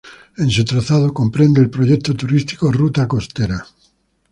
En 0.37 0.49
su 0.49 0.65
trazado, 0.65 1.13
comprende 1.13 1.61
el 1.61 1.69
Proyecto 1.69 2.15
Turístico 2.15 2.71
"Ruta 2.71 3.07
Costera". 3.07 3.63